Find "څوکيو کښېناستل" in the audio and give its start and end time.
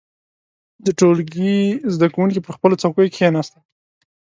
2.81-3.61